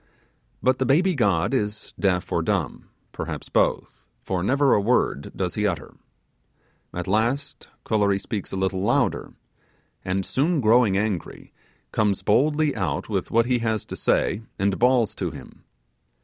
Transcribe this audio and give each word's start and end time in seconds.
But 0.63 0.79
the 0.79 0.85
baby 0.87 1.13
god 1.13 1.53
is 1.53 1.93
deaf 1.99 2.31
or 2.31 2.41
dumb, 2.41 2.89
perhaps 3.11 3.49
both, 3.49 4.01
for 4.23 4.41
never 4.41 4.73
a 4.73 4.81
word 4.81 5.31
does, 5.35 5.53
he 5.53 5.67
utter. 5.67 5.93
At 6.91 7.05
last 7.07 7.67
Kolory 7.85 8.17
speaks 8.19 8.51
a 8.51 8.55
little 8.55 8.81
louder, 8.81 9.35
and 10.03 10.25
soon 10.25 10.59
growing 10.59 10.97
angry, 10.97 11.53
comes 11.91 12.23
boldly 12.23 12.75
out 12.75 13.09
with 13.09 13.29
what 13.29 13.45
he 13.45 13.59
has 13.59 13.85
to 13.85 13.95
say 13.95 14.41
and 14.57 14.79
bawls 14.79 15.13
to 15.13 15.29
him. 15.29 15.65